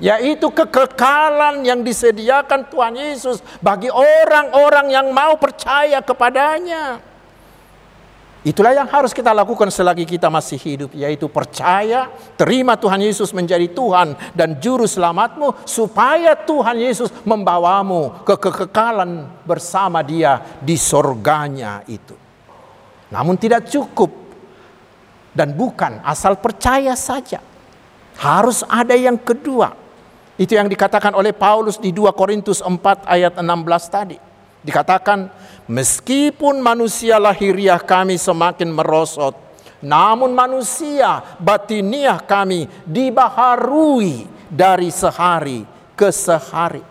Yaitu 0.00 0.52
kekekalan 0.52 1.64
yang 1.64 1.80
disediakan 1.80 2.68
Tuhan 2.68 2.92
Yesus 2.92 3.40
bagi 3.64 3.88
orang-orang 3.88 4.92
yang 4.92 5.16
mau 5.16 5.40
percaya 5.40 6.04
kepadanya. 6.04 7.08
Itulah 8.40 8.72
yang 8.72 8.88
harus 8.88 9.12
kita 9.12 9.36
lakukan 9.36 9.68
selagi 9.68 10.08
kita 10.08 10.32
masih 10.32 10.56
hidup, 10.56 10.96
yaitu 10.96 11.28
percaya, 11.28 12.08
terima 12.40 12.72
Tuhan 12.72 13.04
Yesus 13.04 13.36
menjadi 13.36 13.68
Tuhan 13.68 14.16
dan 14.32 14.56
Juru 14.56 14.88
Selamatmu, 14.88 15.68
supaya 15.68 16.32
Tuhan 16.32 16.80
Yesus 16.80 17.12
membawamu 17.28 18.24
ke 18.24 18.40
kekekalan 18.40 19.28
bersama 19.44 20.00
Dia 20.00 20.40
di 20.64 20.80
sorganya 20.80 21.84
itu. 21.84 22.16
Namun, 23.12 23.36
tidak 23.36 23.68
cukup 23.68 24.08
dan 25.36 25.52
bukan 25.52 26.00
asal 26.00 26.40
percaya 26.40 26.96
saja. 26.96 27.44
Harus 28.16 28.64
ada 28.64 28.96
yang 28.96 29.20
kedua. 29.20 29.76
Itu 30.40 30.56
yang 30.56 30.72
dikatakan 30.72 31.12
oleh 31.12 31.36
Paulus 31.36 31.76
di 31.76 31.92
2 31.92 32.08
Korintus 32.16 32.64
4 32.64 33.04
ayat 33.04 33.36
16 33.36 33.44
tadi. 33.92 34.16
Dikatakan, 34.64 35.28
meskipun 35.70 36.58
manusia 36.58 37.22
lahiriah 37.22 37.78
kami 37.78 38.18
semakin 38.18 38.74
merosot, 38.74 39.38
namun 39.78 40.34
manusia 40.34 41.22
batiniah 41.38 42.18
kami 42.18 42.66
dibaharui 42.82 44.26
dari 44.50 44.90
sehari 44.90 45.62
ke 45.94 46.10
sehari. 46.10 46.82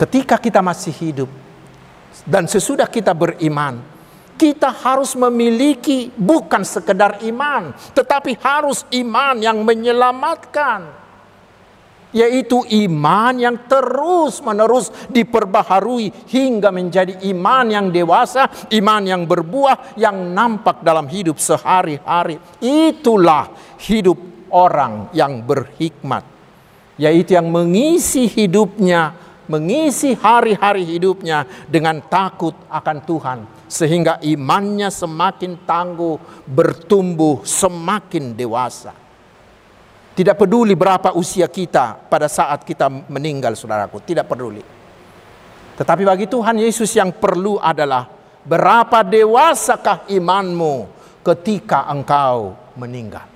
Ketika 0.00 0.40
kita 0.40 0.64
masih 0.64 0.90
hidup 0.96 1.30
dan 2.24 2.48
sesudah 2.48 2.88
kita 2.88 3.12
beriman, 3.12 3.78
kita 4.34 4.72
harus 4.74 5.14
memiliki 5.14 6.10
bukan 6.18 6.66
sekedar 6.66 7.22
iman, 7.22 7.70
tetapi 7.94 8.34
harus 8.42 8.82
iman 8.90 9.38
yang 9.38 9.62
menyelamatkan. 9.62 11.03
Yaitu 12.14 12.62
iman 12.86 13.34
yang 13.34 13.66
terus-menerus 13.66 14.94
diperbaharui 15.10 16.30
hingga 16.30 16.70
menjadi 16.70 17.18
iman 17.34 17.66
yang 17.66 17.86
dewasa, 17.90 18.46
iman 18.70 19.02
yang 19.02 19.26
berbuah, 19.26 19.98
yang 19.98 20.30
nampak 20.30 20.86
dalam 20.86 21.10
hidup 21.10 21.42
sehari-hari. 21.42 22.38
Itulah 22.62 23.50
hidup 23.82 24.48
orang 24.54 25.10
yang 25.10 25.42
berhikmat, 25.42 26.22
yaitu 26.94 27.34
yang 27.34 27.50
mengisi 27.50 28.30
hidupnya 28.30 29.24
mengisi 29.44 30.16
hari-hari 30.16 30.88
hidupnya 30.88 31.44
dengan 31.68 32.00
takut 32.08 32.56
akan 32.72 32.98
Tuhan 33.04 33.38
sehingga 33.68 34.22
imannya 34.24 34.88
semakin 34.88 35.66
tangguh, 35.68 36.46
bertumbuh, 36.48 37.44
semakin 37.44 38.32
dewasa. 38.32 39.03
Tidak 40.14 40.38
peduli 40.38 40.78
berapa 40.78 41.10
usia 41.18 41.50
kita 41.50 42.06
pada 42.06 42.30
saat 42.30 42.62
kita 42.62 42.86
meninggal, 43.10 43.58
saudaraku, 43.58 43.98
tidak 43.98 44.30
peduli. 44.30 44.62
Tetapi 45.74 46.02
bagi 46.06 46.30
Tuhan 46.30 46.54
Yesus 46.62 46.94
yang 46.94 47.10
perlu 47.10 47.58
adalah 47.58 48.06
berapa 48.46 49.02
dewasakah 49.02 50.06
imanmu 50.06 50.86
ketika 51.26 51.90
engkau 51.90 52.54
meninggal. 52.78 53.26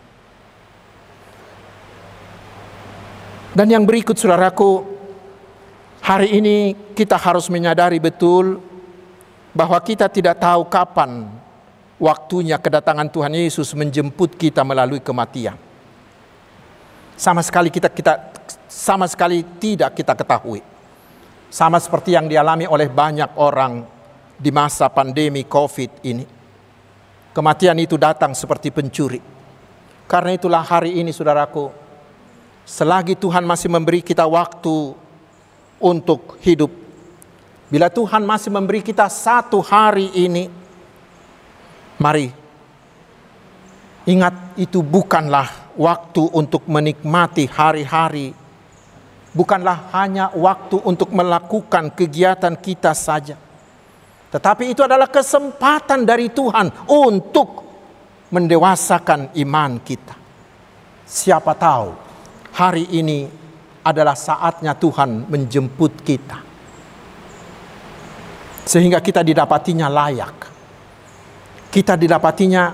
Dan 3.58 3.74
yang 3.74 3.82
berikut 3.82 4.14
saudaraku, 4.14 4.86
hari 5.98 6.38
ini 6.38 6.78
kita 6.94 7.18
harus 7.18 7.50
menyadari 7.50 7.98
betul 7.98 8.62
bahwa 9.50 9.82
kita 9.82 10.06
tidak 10.06 10.38
tahu 10.38 10.70
kapan 10.70 11.26
waktunya 11.98 12.54
kedatangan 12.54 13.10
Tuhan 13.10 13.34
Yesus 13.34 13.74
menjemput 13.74 14.38
kita 14.38 14.62
melalui 14.62 15.02
kematian. 15.02 15.67
Sama 17.18 17.42
sekali 17.42 17.68
kita 17.74 17.90
kita 17.90 18.30
sama 18.70 19.10
sekali 19.10 19.42
tidak 19.58 19.98
kita 19.98 20.14
ketahui. 20.14 20.62
Sama 21.50 21.82
seperti 21.82 22.14
yang 22.14 22.30
dialami 22.30 22.70
oleh 22.70 22.86
banyak 22.86 23.34
orang 23.34 23.82
di 24.38 24.54
masa 24.54 24.86
pandemi 24.86 25.42
Covid 25.42 26.06
ini. 26.06 26.22
Kematian 27.34 27.76
itu 27.82 27.98
datang 27.98 28.38
seperti 28.38 28.70
pencuri. 28.70 29.18
Karena 30.06 30.32
itulah 30.32 30.62
hari 30.62 31.02
ini 31.02 31.10
saudaraku, 31.12 31.68
selagi 32.64 33.18
Tuhan 33.18 33.44
masih 33.44 33.68
memberi 33.68 34.00
kita 34.00 34.24
waktu 34.24 34.94
untuk 35.82 36.40
hidup 36.40 36.88
Bila 37.68 37.92
Tuhan 37.92 38.24
masih 38.24 38.48
memberi 38.48 38.80
kita 38.80 39.12
satu 39.12 39.60
hari 39.60 40.08
ini, 40.16 40.48
mari 42.00 42.32
ingat 44.08 44.56
itu 44.56 44.80
bukanlah 44.80 45.67
waktu 45.78 46.22
untuk 46.34 46.66
menikmati 46.66 47.46
hari-hari, 47.46 48.34
bukanlah 49.30 49.88
hanya 49.94 50.34
waktu 50.34 50.82
untuk 50.82 51.14
melakukan 51.14 51.94
kegiatan 51.94 52.58
kita 52.58 52.92
saja, 52.92 53.38
tetapi 54.34 54.74
itu 54.74 54.82
adalah 54.82 55.06
kesempatan 55.06 56.02
dari 56.02 56.28
Tuhan 56.34 56.90
untuk 56.90 57.64
mendewasakan 58.34 59.38
iman 59.38 59.72
kita. 59.80 60.18
Siapa 61.08 61.56
tahu 61.56 61.88
hari 62.52 62.84
ini 62.98 63.24
adalah 63.80 64.12
saatnya 64.12 64.76
Tuhan 64.76 65.30
menjemput 65.32 66.04
kita 66.04 66.48
sehingga 68.68 69.00
kita 69.00 69.24
didapatinya 69.24 69.88
layak. 69.88 70.36
Kita 71.72 71.96
didapatinya 71.96 72.68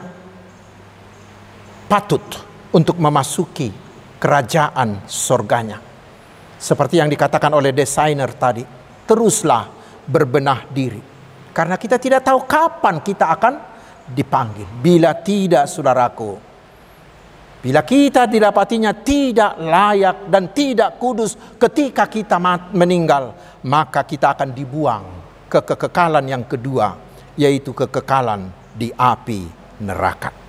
patut 1.86 2.22
untuk 2.74 2.98
memasuki 2.98 3.70
kerajaan 4.18 5.06
sorganya. 5.06 5.78
Seperti 6.58 6.98
yang 6.98 7.06
dikatakan 7.06 7.54
oleh 7.54 7.70
desainer 7.70 8.34
tadi, 8.34 8.66
teruslah 9.06 9.70
berbenah 10.04 10.66
diri. 10.74 11.00
Karena 11.54 11.78
kita 11.78 12.02
tidak 12.02 12.26
tahu 12.26 12.42
kapan 12.50 12.98
kita 12.98 13.30
akan 13.30 13.54
dipanggil. 14.10 14.66
Bila 14.82 15.14
tidak 15.22 15.70
saudaraku, 15.70 16.34
bila 17.62 17.80
kita 17.86 18.26
didapatinya 18.26 18.92
tidak 18.92 19.54
layak 19.56 20.28
dan 20.28 20.50
tidak 20.50 20.98
kudus 20.98 21.38
ketika 21.56 22.10
kita 22.10 22.36
meninggal, 22.74 23.32
maka 23.64 24.02
kita 24.02 24.34
akan 24.34 24.50
dibuang 24.50 25.04
ke 25.46 25.62
kekekalan 25.62 26.26
yang 26.26 26.44
kedua, 26.44 26.96
yaitu 27.38 27.70
kekekalan 27.70 28.50
di 28.74 28.90
api 28.90 29.46
neraka. 29.84 30.43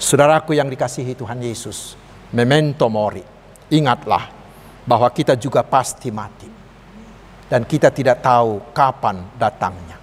Saudaraku 0.00 0.56
yang 0.56 0.72
dikasihi 0.72 1.12
Tuhan 1.12 1.44
Yesus, 1.44 1.92
memento 2.32 2.88
mori, 2.88 3.20
ingatlah 3.68 4.32
bahwa 4.88 5.04
kita 5.12 5.36
juga 5.36 5.60
pasti 5.60 6.08
mati 6.08 6.48
dan 7.44 7.68
kita 7.68 7.92
tidak 7.92 8.24
tahu 8.24 8.72
kapan 8.72 9.20
datangnya. 9.36 9.99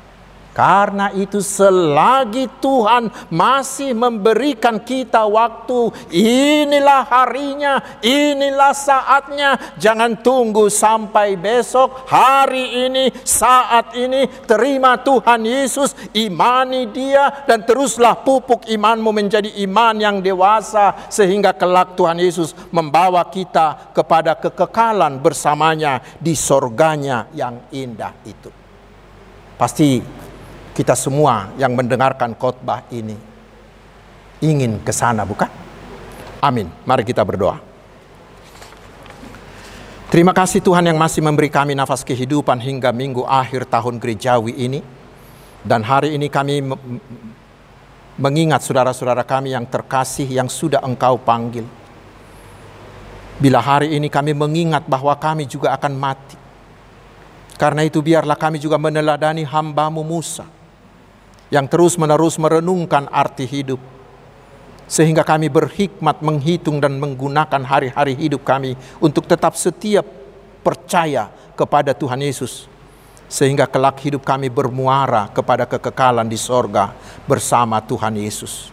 Karena 0.57 1.13
itu 1.13 1.37
selagi 1.37 2.49
Tuhan 2.57 3.29
masih 3.29 3.93
memberikan 3.93 4.81
kita 4.81 5.21
waktu, 5.29 5.93
inilah 6.09 7.05
harinya, 7.05 7.77
inilah 8.01 8.73
saatnya. 8.73 9.77
Jangan 9.77 10.17
tunggu 10.25 10.65
sampai 10.73 11.37
besok, 11.37 12.09
hari 12.09 12.89
ini, 12.89 13.13
saat 13.21 13.93
ini. 13.93 14.25
Terima 14.49 14.97
Tuhan 14.97 15.45
Yesus, 15.45 15.93
imani 16.17 16.89
dia 16.89 17.45
dan 17.45 17.61
teruslah 17.61 18.17
pupuk 18.25 18.65
imanmu 18.65 19.13
menjadi 19.13 19.61
iman 19.61 19.93
yang 20.01 20.25
dewasa. 20.25 21.05
Sehingga 21.13 21.53
kelak 21.53 21.93
Tuhan 21.93 22.17
Yesus 22.17 22.57
membawa 22.73 23.21
kita 23.29 23.93
kepada 23.93 24.33
kekekalan 24.33 25.21
bersamanya 25.21 26.01
di 26.17 26.33
sorganya 26.33 27.29
yang 27.37 27.61
indah 27.69 28.17
itu. 28.25 28.49
Pasti 29.53 30.01
kita 30.77 30.93
semua 30.93 31.49
yang 31.57 31.73
mendengarkan 31.73 32.37
khotbah 32.37 32.85
ini 32.93 33.17
ingin 34.45 34.77
ke 34.85 34.93
sana, 34.93 35.25
bukan? 35.25 35.49
Amin. 36.37 36.69
Mari 36.85 37.01
kita 37.01 37.25
berdoa. 37.25 37.57
Terima 40.13 40.37
kasih 40.37 40.61
Tuhan 40.61 40.85
yang 40.85 41.01
masih 41.01 41.25
memberi 41.25 41.49
kami 41.49 41.73
nafas 41.73 42.05
kehidupan 42.05 42.61
hingga 42.61 42.93
minggu 42.93 43.25
akhir 43.25 43.65
tahun 43.65 43.97
gerejawi 43.97 44.53
ini. 44.53 44.85
Dan 45.65 45.81
hari 45.81 46.13
ini 46.13 46.29
kami 46.29 46.61
mengingat 48.21 48.61
saudara-saudara 48.61 49.25
kami 49.25 49.57
yang 49.57 49.65
terkasih 49.65 50.29
yang 50.29 50.45
sudah 50.45 50.85
engkau 50.85 51.17
panggil. 51.17 51.65
Bila 53.41 53.65
hari 53.65 53.97
ini 53.97 54.13
kami 54.13 54.37
mengingat 54.37 54.85
bahwa 54.85 55.17
kami 55.17 55.49
juga 55.49 55.73
akan 55.73 55.97
mati. 55.97 56.37
Karena 57.57 57.81
itu 57.81 57.97
biarlah 58.05 58.37
kami 58.37 58.61
juga 58.61 58.77
meneladani 58.77 59.41
hambamu 59.41 60.05
Musa 60.05 60.56
yang 61.47 61.65
terus-menerus 61.67 62.35
merenungkan 62.35 63.07
arti 63.07 63.47
hidup, 63.47 63.79
sehingga 64.87 65.23
kami 65.23 65.47
berhikmat 65.47 66.19
menghitung 66.19 66.79
dan 66.79 66.99
menggunakan 66.99 67.63
hari-hari 67.63 68.15
hidup 68.15 68.43
kami 68.43 68.75
untuk 68.99 69.27
tetap 69.27 69.55
setia 69.55 70.03
percaya 70.63 71.31
kepada 71.55 71.95
Tuhan 71.95 72.19
Yesus, 72.19 72.67
sehingga 73.31 73.63
kelak 73.67 73.99
hidup 74.03 74.27
kami 74.27 74.51
bermuara 74.51 75.31
kepada 75.31 75.63
kekekalan 75.63 76.27
di 76.27 76.39
sorga 76.39 76.91
bersama 77.23 77.79
Tuhan 77.79 78.15
Yesus. 78.19 78.71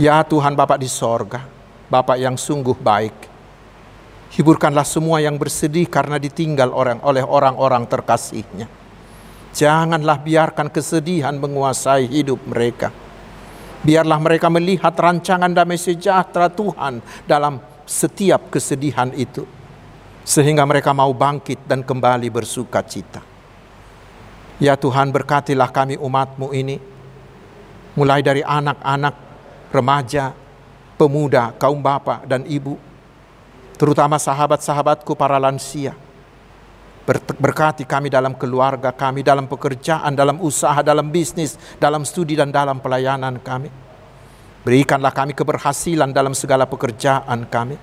Ya 0.00 0.22
Tuhan 0.24 0.54
Bapak 0.56 0.78
di 0.80 0.88
sorga, 0.88 1.44
Bapak 1.92 2.16
yang 2.16 2.38
sungguh 2.38 2.76
baik, 2.76 3.16
hiburkanlah 4.32 4.86
semua 4.86 5.20
yang 5.20 5.36
bersedih 5.36 5.84
karena 5.84 6.16
ditinggal 6.16 6.72
orang 6.72 7.02
oleh 7.04 7.24
orang-orang 7.24 7.84
terkasihnya 7.84 8.87
Janganlah 9.52 10.20
biarkan 10.20 10.68
kesedihan 10.68 11.32
menguasai 11.36 12.04
hidup 12.04 12.38
mereka. 12.44 12.92
Biarlah 13.80 14.18
mereka 14.20 14.50
melihat 14.52 14.92
rancangan 14.92 15.50
damai 15.54 15.78
sejahtera 15.78 16.50
Tuhan 16.50 17.00
dalam 17.24 17.62
setiap 17.88 18.52
kesedihan 18.52 19.08
itu. 19.14 19.46
Sehingga 20.28 20.66
mereka 20.68 20.92
mau 20.92 21.08
bangkit 21.16 21.64
dan 21.64 21.80
kembali 21.80 22.28
bersuka 22.28 22.84
cita. 22.84 23.24
Ya 24.60 24.76
Tuhan 24.76 25.08
berkatilah 25.08 25.70
kami 25.72 25.96
umatmu 25.96 26.52
ini. 26.52 26.76
Mulai 27.96 28.20
dari 28.20 28.42
anak-anak, 28.44 29.14
remaja, 29.72 30.36
pemuda, 31.00 31.56
kaum 31.56 31.80
bapak 31.80 32.28
dan 32.28 32.44
ibu. 32.44 32.76
Terutama 33.78 34.20
sahabat-sahabatku 34.20 35.14
para 35.14 35.38
lansia 35.38 35.96
Berkati 37.16 37.88
kami 37.88 38.12
dalam 38.12 38.36
keluarga 38.36 38.92
kami, 38.92 39.24
dalam 39.24 39.48
pekerjaan, 39.48 40.12
dalam 40.12 40.44
usaha, 40.44 40.84
dalam 40.84 41.08
bisnis, 41.08 41.56
dalam 41.80 42.04
studi 42.04 42.36
dan 42.36 42.52
dalam 42.52 42.84
pelayanan 42.84 43.40
kami. 43.40 43.72
Berikanlah 44.60 45.16
kami 45.16 45.32
keberhasilan 45.32 46.12
dalam 46.12 46.36
segala 46.36 46.68
pekerjaan 46.68 47.48
kami. 47.48 47.80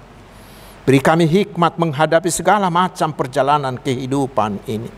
Beri 0.85 1.01
kami 1.01 1.25
hikmat 1.25 1.81
menghadapi 1.81 2.29
segala 2.29 2.69
macam 2.69 3.09
perjalanan 3.09 3.73
kehidupan 3.81 4.61
ini. 4.69 4.93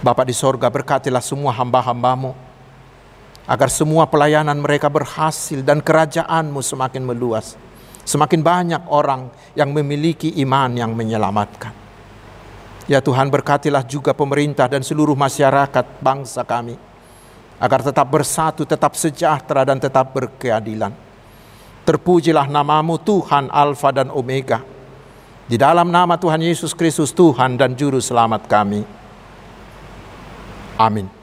Bapak 0.00 0.24
di 0.24 0.32
sorga 0.32 0.72
berkatilah 0.72 1.20
semua 1.20 1.52
hamba-hambamu. 1.52 2.32
Agar 3.44 3.68
semua 3.68 4.08
pelayanan 4.08 4.56
mereka 4.56 4.88
berhasil 4.88 5.60
dan 5.60 5.84
kerajaanmu 5.84 6.64
semakin 6.64 7.04
meluas. 7.04 7.60
Semakin 8.08 8.40
banyak 8.40 8.82
orang 8.88 9.28
yang 9.52 9.76
memiliki 9.76 10.32
iman 10.40 10.72
yang 10.72 10.96
menyelamatkan. 10.96 11.79
Ya 12.90 12.98
Tuhan 12.98 13.30
berkatilah 13.30 13.86
juga 13.86 14.10
pemerintah 14.10 14.66
dan 14.66 14.82
seluruh 14.82 15.14
masyarakat 15.14 16.02
bangsa 16.02 16.42
kami. 16.42 16.74
Agar 17.62 17.86
tetap 17.86 18.10
bersatu, 18.10 18.66
tetap 18.66 18.98
sejahtera 18.98 19.62
dan 19.62 19.78
tetap 19.78 20.10
berkeadilan. 20.10 20.90
Terpujilah 21.86 22.50
namamu 22.50 22.98
Tuhan 22.98 23.46
Alfa 23.46 23.94
dan 23.94 24.10
Omega. 24.10 24.66
Di 25.46 25.54
dalam 25.54 25.86
nama 25.94 26.18
Tuhan 26.18 26.42
Yesus 26.42 26.74
Kristus 26.74 27.14
Tuhan 27.14 27.54
dan 27.54 27.78
Juru 27.78 28.02
Selamat 28.02 28.50
kami. 28.50 28.82
Amin. 30.74 31.19